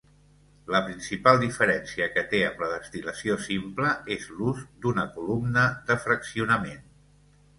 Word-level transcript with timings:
La 0.75 0.79
principal 0.85 1.41
diferència 1.43 2.07
que 2.15 2.23
té 2.31 2.39
amb 2.45 2.63
la 2.63 2.69
destil·lació 2.71 3.37
simple 3.49 3.91
és 4.15 4.25
l'ús 4.39 4.63
d'una 4.87 5.05
columna 5.19 5.67
de 5.91 5.99
fraccionament. 6.07 6.83